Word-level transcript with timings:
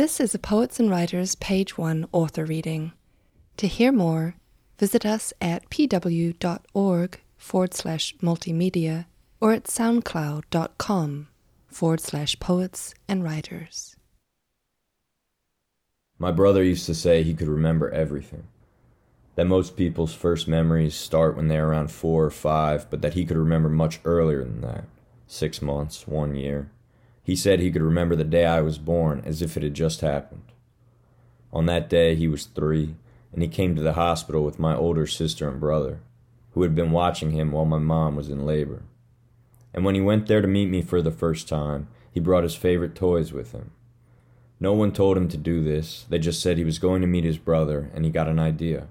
This 0.00 0.18
is 0.18 0.34
a 0.34 0.38
Poets 0.38 0.80
and 0.80 0.88
Writers 0.88 1.34
Page 1.34 1.76
1 1.76 2.06
author 2.10 2.46
reading. 2.46 2.92
To 3.58 3.66
hear 3.66 3.92
more, 3.92 4.34
visit 4.78 5.04
us 5.04 5.34
at 5.42 5.68
pw.org 5.68 7.20
forward 7.36 7.74
slash 7.74 8.14
multimedia 8.22 9.04
or 9.42 9.52
at 9.52 9.64
soundcloud.com 9.64 11.28
forward 11.66 12.00
slash 12.00 12.40
poets 12.40 12.94
and 13.08 13.22
writers. 13.22 13.94
My 16.18 16.32
brother 16.32 16.62
used 16.64 16.86
to 16.86 16.94
say 16.94 17.22
he 17.22 17.34
could 17.34 17.48
remember 17.48 17.90
everything. 17.90 18.44
That 19.34 19.48
most 19.48 19.76
people's 19.76 20.14
first 20.14 20.48
memories 20.48 20.94
start 20.94 21.36
when 21.36 21.48
they're 21.48 21.68
around 21.68 21.90
four 21.90 22.24
or 22.24 22.30
five, 22.30 22.88
but 22.88 23.02
that 23.02 23.12
he 23.12 23.26
could 23.26 23.36
remember 23.36 23.68
much 23.68 24.00
earlier 24.06 24.44
than 24.44 24.62
that 24.62 24.84
six 25.26 25.60
months, 25.60 26.08
one 26.08 26.36
year. 26.36 26.70
He 27.30 27.36
said 27.36 27.60
he 27.60 27.70
could 27.70 27.82
remember 27.82 28.16
the 28.16 28.24
day 28.24 28.44
I 28.44 28.60
was 28.60 28.76
born 28.76 29.22
as 29.24 29.40
if 29.40 29.56
it 29.56 29.62
had 29.62 29.72
just 29.72 30.00
happened. 30.00 30.50
On 31.52 31.66
that 31.66 31.88
day, 31.88 32.16
he 32.16 32.26
was 32.26 32.46
three, 32.46 32.96
and 33.32 33.40
he 33.40 33.46
came 33.46 33.76
to 33.76 33.82
the 33.82 33.92
hospital 33.92 34.44
with 34.44 34.58
my 34.58 34.74
older 34.74 35.06
sister 35.06 35.48
and 35.48 35.60
brother, 35.60 36.00
who 36.54 36.62
had 36.62 36.74
been 36.74 36.90
watching 36.90 37.30
him 37.30 37.52
while 37.52 37.66
my 37.66 37.78
mom 37.78 38.16
was 38.16 38.30
in 38.30 38.44
labor. 38.44 38.82
And 39.72 39.84
when 39.84 39.94
he 39.94 40.00
went 40.00 40.26
there 40.26 40.40
to 40.42 40.48
meet 40.48 40.66
me 40.66 40.82
for 40.82 41.00
the 41.00 41.12
first 41.12 41.46
time, 41.46 41.86
he 42.10 42.18
brought 42.18 42.42
his 42.42 42.56
favorite 42.56 42.96
toys 42.96 43.32
with 43.32 43.52
him. 43.52 43.70
No 44.58 44.72
one 44.72 44.90
told 44.90 45.16
him 45.16 45.28
to 45.28 45.36
do 45.36 45.62
this, 45.62 46.06
they 46.08 46.18
just 46.18 46.42
said 46.42 46.58
he 46.58 46.64
was 46.64 46.80
going 46.80 47.00
to 47.00 47.06
meet 47.06 47.22
his 47.22 47.38
brother, 47.38 47.92
and 47.94 48.04
he 48.04 48.10
got 48.10 48.26
an 48.26 48.40
idea. 48.40 48.88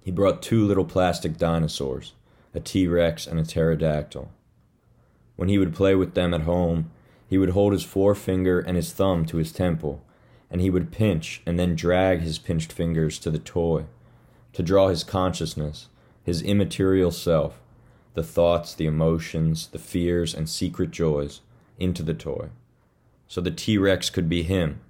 He 0.00 0.12
brought 0.12 0.42
two 0.42 0.64
little 0.64 0.84
plastic 0.84 1.38
dinosaurs, 1.38 2.12
a 2.54 2.60
T 2.60 2.86
Rex 2.86 3.26
and 3.26 3.40
a 3.40 3.42
pterodactyl. 3.42 4.30
When 5.36 5.48
he 5.48 5.58
would 5.58 5.74
play 5.74 5.94
with 5.94 6.14
them 6.14 6.32
at 6.32 6.42
home, 6.42 6.90
he 7.26 7.38
would 7.38 7.50
hold 7.50 7.72
his 7.72 7.84
forefinger 7.84 8.60
and 8.60 8.76
his 8.76 8.92
thumb 8.92 9.24
to 9.26 9.38
his 9.38 9.52
temple, 9.52 10.04
and 10.50 10.60
he 10.60 10.70
would 10.70 10.92
pinch 10.92 11.42
and 11.44 11.58
then 11.58 11.74
drag 11.74 12.20
his 12.20 12.38
pinched 12.38 12.72
fingers 12.72 13.18
to 13.20 13.30
the 13.30 13.38
toy, 13.38 13.86
to 14.52 14.62
draw 14.62 14.88
his 14.88 15.02
consciousness, 15.02 15.88
his 16.22 16.42
immaterial 16.42 17.10
self, 17.10 17.60
the 18.14 18.22
thoughts, 18.22 18.74
the 18.74 18.86
emotions, 18.86 19.66
the 19.68 19.78
fears, 19.78 20.34
and 20.34 20.48
secret 20.48 20.90
joys, 20.90 21.40
into 21.78 22.02
the 22.02 22.14
toy. 22.14 22.50
So 23.26 23.40
the 23.40 23.50
T 23.50 23.76
Rex 23.78 24.10
could 24.10 24.28
be 24.28 24.44
him, 24.44 24.80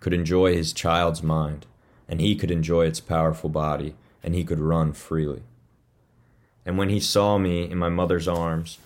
could 0.00 0.12
enjoy 0.12 0.54
his 0.54 0.74
child's 0.74 1.22
mind, 1.22 1.64
and 2.08 2.20
he 2.20 2.36
could 2.36 2.50
enjoy 2.50 2.84
its 2.84 3.00
powerful 3.00 3.48
body, 3.48 3.94
and 4.22 4.34
he 4.34 4.44
could 4.44 4.60
run 4.60 4.92
freely. 4.92 5.42
And 6.66 6.76
when 6.76 6.90
he 6.90 7.00
saw 7.00 7.38
me 7.38 7.70
in 7.70 7.78
my 7.78 7.88
mother's 7.88 8.28
arms, 8.28 8.78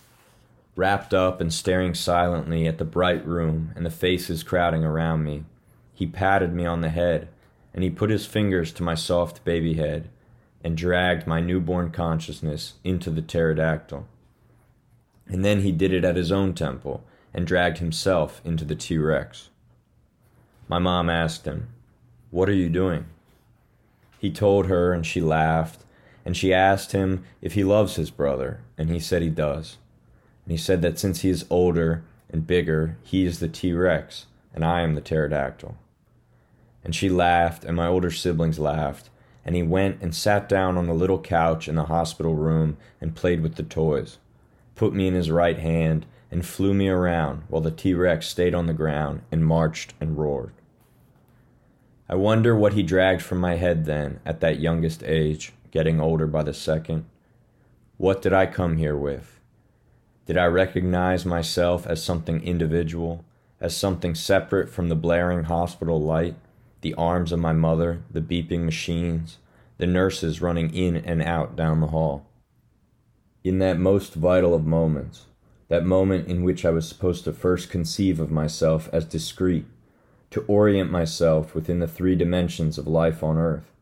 wrapped 0.77 1.13
up 1.13 1.41
and 1.41 1.53
staring 1.53 1.95
silently 1.95 2.67
at 2.67 2.79
the 2.79 2.85
bright 2.85 3.25
room 3.27 3.73
and 3.75 3.85
the 3.85 3.91
faces 3.91 4.43
crowding 4.43 4.85
around 4.85 5.25
me. 5.25 5.45
He 5.93 6.07
patted 6.07 6.55
me 6.55 6.65
on 6.65 6.81
the 6.81 6.89
head, 6.89 7.29
and 7.75 7.85
he 7.85 7.91
put 7.91 8.11
his 8.11 8.27
fingers 8.27 8.73
to 8.73 8.83
my 8.83 8.95
soft 8.95 9.45
baby 9.45 9.75
head 9.75 10.09
and 10.63 10.77
dragged 10.77 11.27
my 11.27 11.41
newborn 11.41 11.91
consciousness 11.91 12.75
into 12.85 13.11
the 13.11 13.23
pterodactyl. 13.23 14.07
And 15.27 15.45
then 15.45 15.63
he 15.63 15.73
did 15.73 15.93
it 15.93 16.05
at 16.05 16.17
his 16.17 16.33
own 16.33 16.55
temple 16.55 17.05
and 17.33 17.47
dragged 17.47 17.79
himself 17.79 18.41
into 18.45 18.65
the 18.65 18.75
T 18.75 18.99
Rex. 18.99 19.51
My 20.69 20.79
mom 20.79 21.09
asked 21.09 21.45
him, 21.45 21.69
What 22.31 22.49
are 22.49 22.55
you 22.55 22.69
doing? 22.69 23.07
He 24.19 24.31
told 24.31 24.67
her, 24.67 24.93
and 24.93 25.07
she 25.07 25.21
laughed, 25.21 25.85
and 26.25 26.37
she 26.37 26.53
asked 26.53 26.93
him 26.93 27.25
if 27.41 27.55
he 27.55 27.65
loves 27.65 27.97
his 27.97 28.11
brother, 28.11 28.61
and 28.77 28.91
he 28.91 29.01
said 29.01 29.23
he 29.23 29.31
does. 29.31 29.79
And 30.51 30.59
he 30.59 30.65
said 30.65 30.83
that 30.83 30.99
since 30.99 31.21
he 31.21 31.31
is 31.31 31.47
older 31.49 32.03
and 32.29 32.45
bigger, 32.45 32.99
he 33.05 33.25
is 33.25 33.39
the 33.39 33.47
T 33.47 33.73
Rex, 33.73 34.27
and 34.53 34.65
I 34.65 34.81
am 34.81 34.97
the 34.97 35.01
pterodactyl. 35.01 35.77
And 36.83 36.93
she 36.93 37.09
laughed, 37.09 37.63
and 37.63 37.77
my 37.77 37.87
older 37.87 38.11
siblings 38.11 38.59
laughed, 38.59 39.11
and 39.45 39.55
he 39.55 39.63
went 39.63 40.03
and 40.03 40.13
sat 40.13 40.49
down 40.49 40.77
on 40.77 40.89
the 40.89 40.93
little 40.93 41.21
couch 41.21 41.69
in 41.69 41.77
the 41.77 41.85
hospital 41.85 42.35
room 42.35 42.79
and 43.01 43.15
played 43.15 43.45
with 43.45 43.55
the 43.55 43.63
toys, 43.63 44.19
put 44.75 44.93
me 44.93 45.07
in 45.07 45.15
his 45.15 45.31
right 45.31 45.61
hand, 45.61 46.05
and 46.33 46.45
flew 46.45 46.75
me 46.75 46.89
around 46.89 47.45
while 47.47 47.63
the 47.63 47.71
T 47.71 47.95
Rex 47.95 48.27
stayed 48.27 48.53
on 48.53 48.67
the 48.67 48.73
ground 48.73 49.23
and 49.31 49.47
marched 49.47 49.95
and 50.01 50.19
roared. 50.19 50.55
I 52.09 52.17
wonder 52.17 52.57
what 52.57 52.73
he 52.73 52.83
dragged 52.83 53.23
from 53.23 53.39
my 53.39 53.55
head 53.55 53.85
then, 53.85 54.19
at 54.27 54.41
that 54.41 54.59
youngest 54.59 55.05
age, 55.05 55.53
getting 55.71 56.01
older 56.01 56.27
by 56.27 56.43
the 56.43 56.53
second. 56.53 57.05
What 57.99 58.21
did 58.21 58.33
I 58.33 58.47
come 58.47 58.79
here 58.79 58.97
with? 58.97 59.40
Did 60.31 60.39
I 60.39 60.47
recognize 60.47 61.27
myself 61.27 61.89
as 61.89 62.05
something 62.05 62.41
individual, 62.45 63.25
as 63.61 63.77
something 63.77 64.15
separate 64.15 64.71
from 64.71 64.89
the 64.89 64.95
blaring 64.95 65.43
hospital 65.43 66.01
light, 66.01 66.37
the 66.83 66.95
arms 66.95 67.33
of 67.33 67.41
my 67.41 67.53
mother, 67.53 68.03
the 68.09 68.21
beeping 68.21 68.61
machines, 68.61 69.39
the 69.79 69.89
nurses 69.89 70.41
running 70.41 70.73
in 70.73 70.95
and 70.95 71.21
out 71.21 71.57
down 71.57 71.81
the 71.81 71.89
hall? 71.89 72.27
In 73.43 73.59
that 73.59 73.81
most 73.81 74.15
vital 74.15 74.55
of 74.55 74.65
moments, 74.65 75.27
that 75.67 75.85
moment 75.85 76.29
in 76.29 76.45
which 76.45 76.65
I 76.65 76.71
was 76.71 76.89
supposed 76.89 77.25
to 77.25 77.33
first 77.33 77.69
conceive 77.69 78.21
of 78.21 78.31
myself 78.31 78.89
as 78.93 79.05
discrete, 79.05 79.67
to 80.31 80.43
orient 80.43 80.93
myself 80.93 81.57
within 81.57 81.81
the 81.81 81.89
three 81.89 82.15
dimensions 82.15 82.79
of 82.79 82.87
life 82.87 83.25
on 83.25 83.37
earth, 83.37 83.73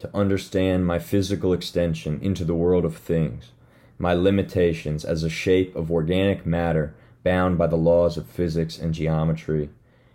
to 0.00 0.10
understand 0.12 0.84
my 0.84 0.98
physical 0.98 1.52
extension 1.52 2.18
into 2.22 2.44
the 2.44 2.56
world 2.56 2.84
of 2.84 2.96
things, 2.96 3.52
my 3.98 4.12
limitations 4.14 5.04
as 5.04 5.22
a 5.22 5.30
shape 5.30 5.74
of 5.74 5.90
organic 5.90 6.44
matter 6.44 6.94
bound 7.24 7.58
by 7.58 7.66
the 7.66 7.76
laws 7.76 8.16
of 8.16 8.26
physics 8.26 8.78
and 8.78 8.94
geometry. 8.94 9.70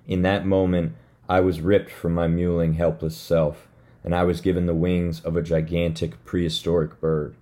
In 0.07 0.21
that 0.21 0.45
moment, 0.45 0.93
I 1.27 1.39
was 1.39 1.61
ripped 1.61 1.91
from 1.91 2.13
my 2.13 2.27
mewling, 2.27 2.75
helpless 2.75 3.17
self, 3.17 3.67
and 4.03 4.15
I 4.15 4.23
was 4.23 4.41
given 4.41 4.65
the 4.65 4.73
wings 4.73 5.21
of 5.21 5.35
a 5.35 5.41
gigantic 5.41 6.23
prehistoric 6.25 6.99
bird. 6.99 7.35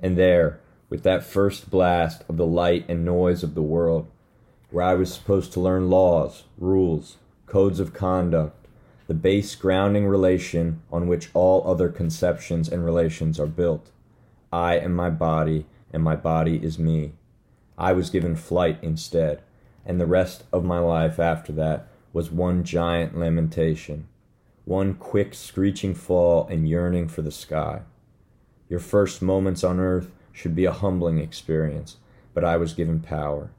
And 0.00 0.16
there, 0.16 0.60
with 0.88 1.02
that 1.04 1.24
first 1.24 1.70
blast 1.70 2.24
of 2.28 2.36
the 2.36 2.46
light 2.46 2.84
and 2.88 3.04
noise 3.04 3.42
of 3.42 3.54
the 3.54 3.62
world, 3.62 4.08
where 4.70 4.84
I 4.84 4.94
was 4.94 5.12
supposed 5.12 5.52
to 5.52 5.60
learn 5.60 5.90
laws, 5.90 6.44
rules, 6.58 7.16
codes 7.46 7.80
of 7.80 7.92
conduct, 7.92 8.66
the 9.06 9.14
base 9.14 9.54
grounding 9.56 10.06
relation 10.06 10.82
on 10.92 11.08
which 11.08 11.30
all 11.34 11.68
other 11.68 11.88
conceptions 11.88 12.68
and 12.68 12.84
relations 12.84 13.40
are 13.40 13.46
built. 13.46 13.90
I 14.52 14.78
am 14.78 14.96
my 14.96 15.10
body, 15.10 15.66
and 15.92 16.02
my 16.02 16.16
body 16.16 16.56
is 16.56 16.76
me. 16.76 17.12
I 17.78 17.92
was 17.92 18.10
given 18.10 18.34
flight 18.34 18.78
instead, 18.82 19.42
and 19.86 20.00
the 20.00 20.06
rest 20.06 20.42
of 20.52 20.64
my 20.64 20.80
life 20.80 21.20
after 21.20 21.52
that 21.52 21.86
was 22.12 22.32
one 22.32 22.64
giant 22.64 23.16
lamentation, 23.16 24.08
one 24.64 24.94
quick 24.94 25.34
screeching 25.34 25.94
fall 25.94 26.48
and 26.48 26.68
yearning 26.68 27.06
for 27.06 27.22
the 27.22 27.30
sky. 27.30 27.82
Your 28.68 28.80
first 28.80 29.22
moments 29.22 29.62
on 29.62 29.78
earth 29.78 30.10
should 30.32 30.56
be 30.56 30.64
a 30.64 30.72
humbling 30.72 31.18
experience, 31.18 31.98
but 32.34 32.44
I 32.44 32.56
was 32.56 32.74
given 32.74 32.98
power. 32.98 33.52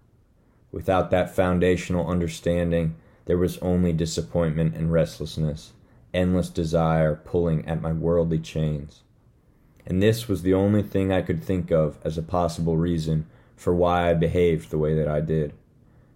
Without 0.74 1.10
that 1.12 1.34
foundational 1.34 2.06
understanding, 2.06 2.96
there 3.26 3.38
was 3.38 3.58
only 3.60 3.94
disappointment 3.94 4.76
and 4.76 4.92
restlessness, 4.92 5.72
endless 6.14 6.50
desire 6.50 7.16
pulling 7.16 7.66
at 7.66 7.82
my 7.82 7.94
worldly 7.94 8.40
chains 8.40 9.04
and 9.86 10.02
this 10.02 10.28
was 10.28 10.42
the 10.42 10.54
only 10.54 10.84
thing 10.84 11.12
I 11.12 11.22
could 11.22 11.44
think 11.44 11.72
of 11.72 11.98
as 12.04 12.18
a 12.18 12.24
possible 12.24 12.78
reason 12.78 13.26
for 13.56 13.74
why 13.74 14.10
I 14.10 14.14
behaved 14.14 14.70
the 14.70 14.78
way 14.78 14.96
that 14.96 15.08
I 15.08 15.22
did, 15.22 15.54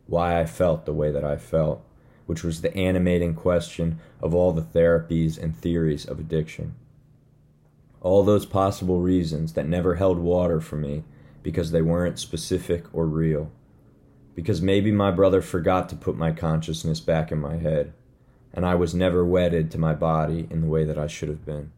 why 0.07 0.39
I 0.39 0.45
felt 0.45 0.85
the 0.85 0.93
way 0.93 1.11
that 1.11 1.23
I 1.23 1.37
felt, 1.37 1.83
which 2.25 2.43
was 2.43 2.61
the 2.61 2.75
animating 2.75 3.33
question 3.33 3.99
of 4.21 4.33
all 4.33 4.51
the 4.51 4.61
therapies 4.61 5.41
and 5.41 5.55
theories 5.55 6.05
of 6.05 6.19
addiction. 6.19 6.75
All 8.01 8.23
those 8.23 8.45
possible 8.45 9.01
reasons 9.01 9.53
that 9.53 9.67
never 9.67 9.95
held 9.95 10.19
water 10.19 10.61
for 10.61 10.75
me 10.75 11.03
because 11.43 11.71
they 11.71 11.81
weren't 11.81 12.19
specific 12.19 12.85
or 12.93 13.05
real. 13.05 13.51
Because 14.33 14.61
maybe 14.61 14.91
my 14.91 15.11
brother 15.11 15.41
forgot 15.41 15.89
to 15.89 15.95
put 15.95 16.17
my 16.17 16.31
consciousness 16.31 16.99
back 16.99 17.31
in 17.31 17.39
my 17.39 17.57
head, 17.57 17.93
and 18.53 18.65
I 18.65 18.75
was 18.75 18.95
never 18.95 19.23
wedded 19.23 19.71
to 19.71 19.77
my 19.77 19.93
body 19.93 20.47
in 20.49 20.61
the 20.61 20.67
way 20.67 20.83
that 20.83 20.97
I 20.97 21.07
should 21.07 21.29
have 21.29 21.45
been. 21.45 21.71